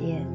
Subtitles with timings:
[0.00, 0.26] 间。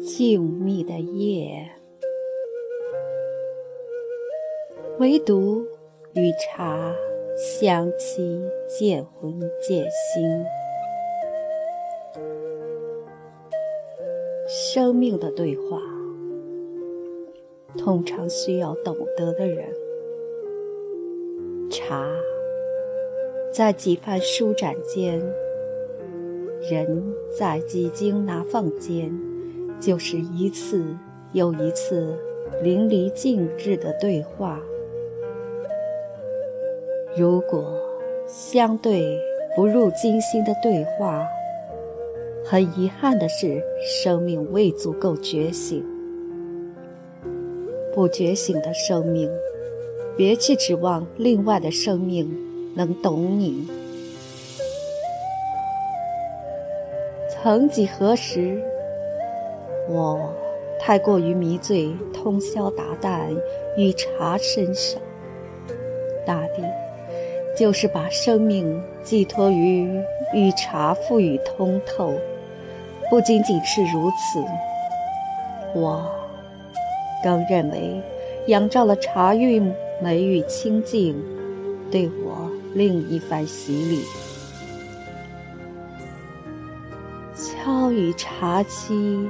[0.00, 1.70] 静谧的夜，
[4.98, 5.64] 唯独
[6.14, 6.92] 与茶
[7.38, 10.44] 香气渐浑渐心。
[14.48, 15.80] 生命的对话，
[17.76, 19.72] 通常需要懂得的人。
[21.70, 22.10] 茶，
[23.52, 25.20] 在几番舒展间，
[26.68, 29.16] 人在几经拿放间。
[29.78, 30.84] 就是一次
[31.34, 32.18] 又一次
[32.64, 34.60] 淋漓尽致的对话。
[37.16, 37.64] 如果
[38.26, 39.18] 相对
[39.56, 41.26] 不入精心的对话，
[42.44, 45.84] 很遗憾的是，生命未足够觉醒。
[47.94, 49.30] 不觉醒的生命，
[50.16, 52.30] 别去指望另外的生命
[52.76, 53.66] 能懂你。
[57.30, 58.62] 曾几何时。
[59.90, 60.34] 我
[60.78, 63.34] 太过于迷醉通宵达旦
[63.78, 64.98] 与茶伸手，
[66.26, 66.62] 大地
[67.58, 70.00] 就是把生命寄托于
[70.32, 72.14] 与茶赋予通透。
[73.10, 74.44] 不仅仅是如此，
[75.74, 76.08] 我
[77.24, 78.00] 更认为
[78.46, 81.20] 仰照了茶韵美与清净，
[81.90, 84.04] 对我另一番洗礼。
[87.34, 89.28] 敲与茶期。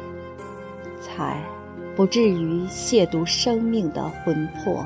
[1.00, 1.42] 才
[1.96, 4.84] 不至于亵渎生命的魂魄。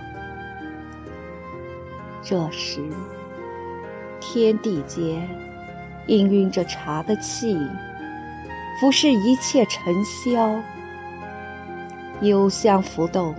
[2.22, 2.80] 这时，
[4.32, 5.28] 天地间
[6.06, 7.54] 氤氲着茶的气，
[8.81, 10.59] 浮世一切尘嚣，
[12.22, 13.34] 幽香浮动，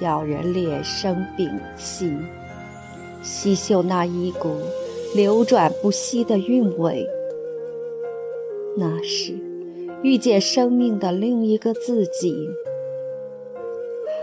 [0.00, 2.16] 叫人脸生屏气。
[3.20, 4.54] 细嗅那一股
[5.12, 7.04] 流转不息的韵味，
[8.76, 9.36] 那是。
[10.02, 12.48] 遇见生命的另一个自己，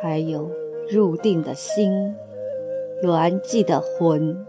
[0.01, 0.49] 还有
[0.89, 1.91] 入定的心，
[3.01, 4.45] 圆寂的魂。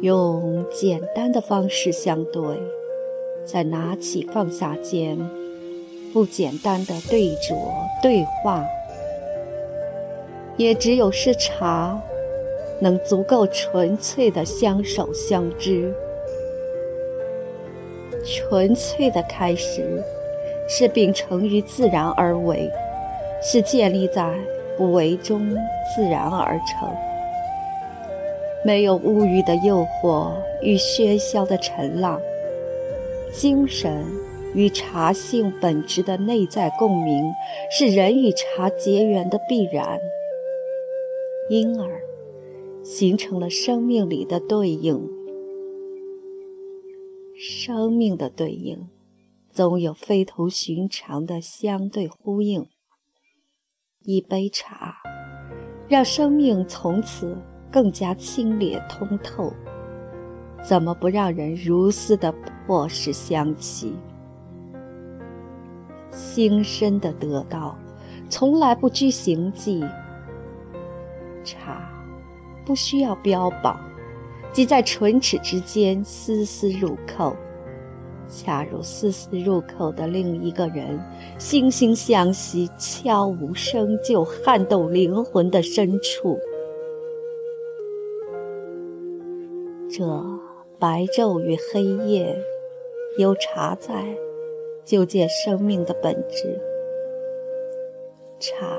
[0.00, 2.42] 用简单的方式相对，
[3.44, 5.18] 在拿起放下间，
[6.12, 7.54] 不简单的对酌
[8.02, 8.64] 对话，
[10.56, 12.00] 也只有是茶。
[12.82, 15.92] 能足够纯粹的相守相知，
[18.24, 20.02] 纯粹的开始，
[20.66, 22.70] 是秉承于自然而为，
[23.42, 24.34] 是建立在
[24.78, 25.54] 不为中
[25.94, 26.90] 自然而成。
[28.64, 30.32] 没有物欲的诱惑
[30.62, 32.20] 与喧嚣的尘浪，
[33.32, 34.04] 精神
[34.54, 37.32] 与茶性本质的内在共鸣，
[37.70, 39.98] 是人与茶结缘的必然。
[41.48, 42.00] 因而。
[42.82, 45.06] 形成了生命里的对应，
[47.36, 48.88] 生命的对应，
[49.50, 52.66] 总有非同寻常的相对呼应。
[54.02, 54.96] 一杯茶，
[55.88, 57.36] 让生命从此
[57.70, 59.52] 更加清冽通透，
[60.62, 62.34] 怎么不让人如斯的
[62.66, 63.94] 破石香气？
[66.10, 67.76] 心深的得到，
[68.28, 69.84] 从来不拘形迹。
[71.44, 71.86] 茶。
[72.62, 73.80] 不需要标榜，
[74.52, 77.34] 即在唇齿之间丝丝入扣，
[78.28, 81.00] 恰如丝丝入扣的另一个人，
[81.36, 86.38] 惺惺相惜，悄无声就撼动灵魂的深处。
[90.00, 90.06] 这
[90.78, 92.34] 白昼与黑夜，
[93.18, 94.16] 有茶在，
[94.82, 96.58] 就见生命的本质。
[98.38, 98.78] 茶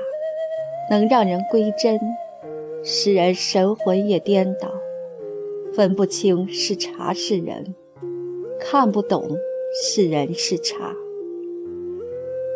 [0.90, 2.00] 能让人归真。
[2.82, 4.68] 使人神魂也颠倒，
[5.72, 7.76] 分不清是茶是人，
[8.58, 9.38] 看不懂
[9.80, 10.92] 是人是茶，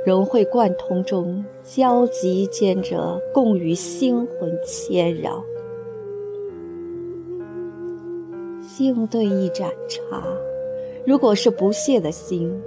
[0.05, 5.45] 融会贯通中交集兼者，共与心魂牵绕。
[8.77, 10.23] 静对一盏茶，
[11.07, 12.63] 如果是不屑的心，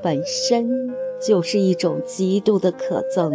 [0.00, 0.88] 本身
[1.20, 3.32] 就是一种极度的可憎。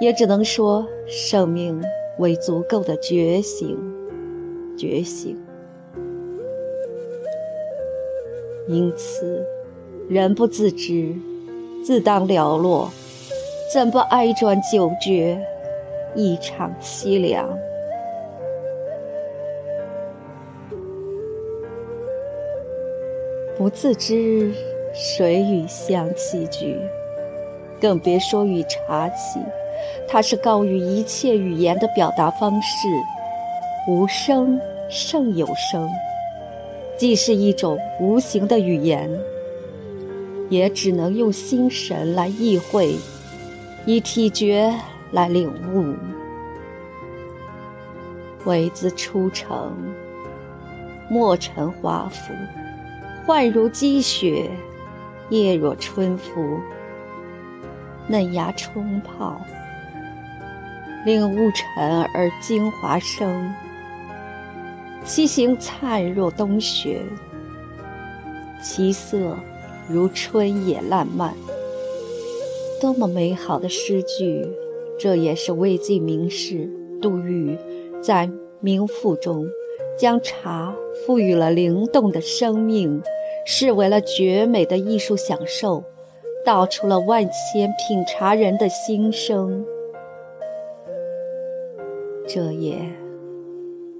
[0.00, 1.78] 也只能说，生命
[2.16, 3.78] 为足够的觉醒，
[4.78, 5.38] 觉醒。
[8.68, 9.46] 因此，
[10.08, 11.14] 人不自知，
[11.84, 12.90] 自当寥落，
[13.70, 15.38] 怎不哀转久绝，
[16.14, 17.46] 一场凄凉？
[23.56, 24.52] 不自知
[24.92, 26.78] 谁与香齐聚，
[27.80, 29.40] 更别说与茶齐。
[30.06, 32.86] 它是高于一切语言的表达方式，
[33.88, 34.60] 无声
[34.90, 35.88] 胜有声，
[36.98, 39.10] 既是一种无形的语言，
[40.50, 42.94] 也只能用心神来意会，
[43.86, 44.70] 以体觉
[45.12, 45.94] 来领悟。
[48.44, 49.74] 唯自初成，
[51.08, 52.34] 莫成华服。
[53.26, 54.48] 焕如积雪，
[55.30, 56.60] 叶若春风，
[58.06, 59.40] 嫩芽冲泡，
[61.04, 63.52] 令雾沉而精华生。
[65.04, 67.02] 其形灿若冬雪，
[68.62, 69.36] 其色
[69.88, 71.34] 如春野烂漫。
[72.80, 74.46] 多么美好的诗句！
[75.00, 76.70] 这也是魏晋名士
[77.02, 77.58] 杜预
[78.00, 78.28] 在
[78.60, 79.46] 《名赋》中
[79.98, 80.72] 将茶
[81.04, 83.02] 赋予了灵动的生命。
[83.48, 85.84] 视为了绝美的艺术享受，
[86.44, 89.64] 道出了万千品茶人的心声。
[92.26, 92.76] 这夜，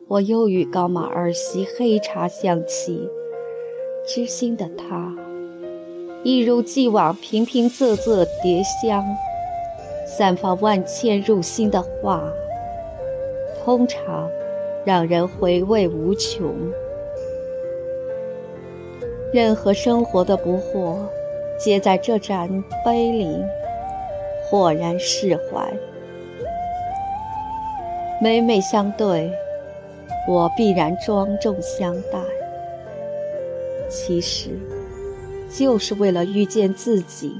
[0.08, 3.08] 我又与高马儿媳黑茶相契，
[4.04, 5.14] 知心的她，
[6.24, 9.04] 一如既往平平仄仄叠香，
[10.04, 12.20] 散发万千入心的话，
[13.64, 14.28] 通常
[14.84, 16.52] 让人回味无穷。
[19.36, 20.96] 任何生活的不惑，
[21.58, 22.48] 皆在这盏
[22.82, 23.36] 杯里
[24.42, 25.70] 豁然释怀。
[28.18, 29.30] 每每相对，
[30.26, 32.18] 我必然庄重相待。
[33.90, 34.58] 其实，
[35.54, 37.30] 就是为了遇见自己，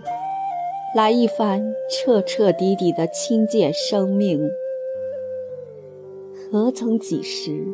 [0.95, 4.51] 来一番彻彻底底的清洁生命。
[6.53, 7.67] 何曾几时，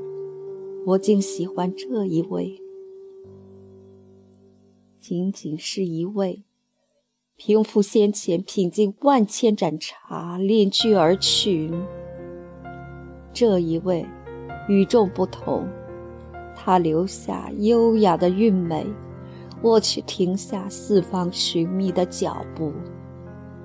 [0.86, 2.61] 我竟喜欢这一位？
[5.02, 6.44] 仅仅是一位，
[7.34, 11.72] 平复先前品尽万千盏茶，敛居而去。
[13.32, 14.06] 这一位
[14.68, 15.66] 与众不同，
[16.54, 18.86] 他留下优雅的韵美，
[19.60, 22.72] 我却停下四方寻觅的脚步。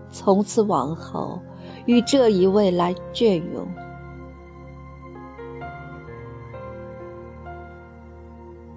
[0.10, 1.39] 从此往后，
[1.86, 3.68] 与这一位来隽永。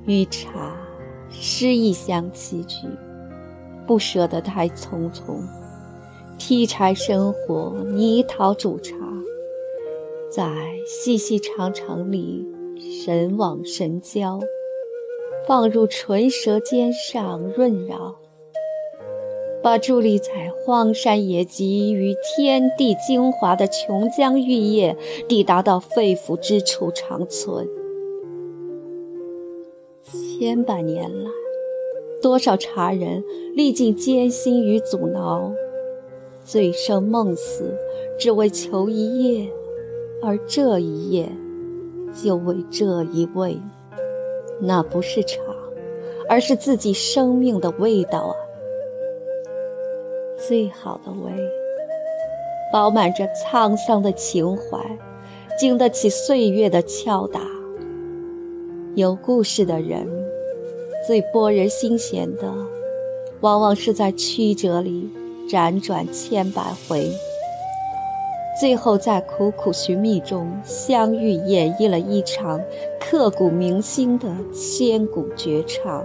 [0.04, 0.76] 与茶。
[1.30, 2.86] 诗意香齐聚，
[3.86, 5.42] 不舍得太匆匆。
[6.38, 8.94] 劈柴生火，泥陶煮茶，
[10.30, 10.50] 在
[10.86, 12.46] 细细长长里
[13.04, 14.40] 神往神交，
[15.46, 18.16] 放入唇舌尖上润扰，
[19.62, 24.96] 把伫立在荒山野极与天地精华的琼浆玉液，
[25.28, 27.68] 抵达到肺腑之处长存。
[30.40, 31.30] 千百年来，
[32.22, 33.22] 多少茶人
[33.54, 35.52] 历尽艰辛与阻挠，
[36.42, 37.76] 醉生梦死，
[38.18, 39.50] 只为求一夜，
[40.22, 41.28] 而这一夜，
[42.14, 43.60] 就为这一味。
[44.62, 45.42] 那不是茶，
[46.26, 48.34] 而是自己生命的味道啊！
[50.38, 51.30] 最好的味，
[52.72, 54.98] 饱满着沧桑的情怀，
[55.58, 57.42] 经得起岁月的敲打。
[58.94, 60.19] 有故事的人。
[61.10, 62.46] 最拨人心弦的，
[63.40, 65.10] 往往是在曲折里
[65.48, 67.10] 辗转千百回，
[68.60, 72.60] 最后在苦苦寻觅中相遇，演绎了一场
[73.00, 76.04] 刻骨铭心的千古绝唱。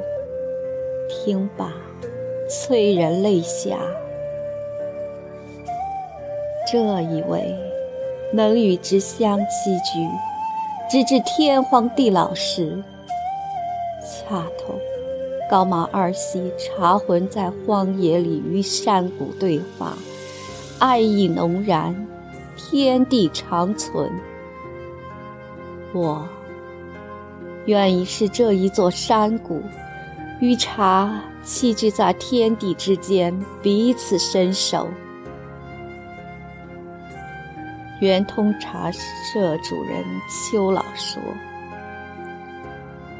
[1.07, 1.71] 听罢，
[2.49, 3.77] 催人泪下。
[6.67, 7.55] 这一位，
[8.33, 10.09] 能与之相栖居，
[10.89, 12.83] 直至天荒地老时，
[14.03, 14.73] 恰同。
[15.49, 19.93] 高马二溪茶魂在荒野里与山谷对话，
[20.79, 21.95] 爱意浓然，
[22.57, 24.11] 天地长存。
[25.93, 26.27] 我
[27.65, 29.61] 愿意是这一座山谷，
[30.39, 34.87] 与茶栖居在天地之间，彼此伸手。
[38.01, 41.21] 圆通茶社主人邱老说：“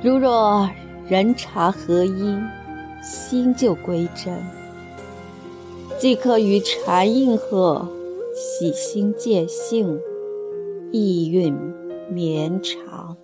[0.01, 0.67] 如若。”
[1.07, 2.35] 人茶合一，
[3.03, 4.33] 心就归真，
[6.00, 7.88] 即可与禅应和，
[8.33, 10.01] 喜心见性，
[10.91, 11.55] 意蕴
[12.09, 13.15] 绵长。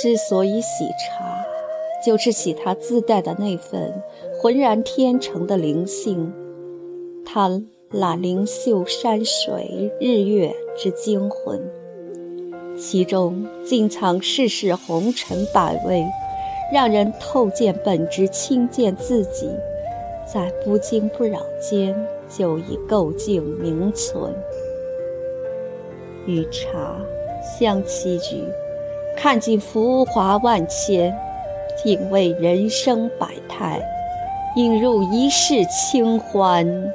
[0.00, 1.44] 之所以喜茶，
[2.06, 4.00] 就是喜它自带的那份
[4.40, 6.32] 浑然天成的灵性，
[7.24, 7.60] 它
[7.90, 11.58] 那灵秀山水、日月之精魂，
[12.76, 16.04] 其中尽藏世事红尘百味，
[16.70, 19.48] 让人透见本质，亲见自己，
[20.30, 21.96] 在不惊不扰间
[22.28, 24.34] 就已构境名存。
[26.26, 27.00] 与茶
[27.58, 28.44] 相栖居。
[29.16, 31.12] 看尽浮华万千，
[31.82, 33.80] 品味人生百态，
[34.56, 36.94] 映入一世清欢。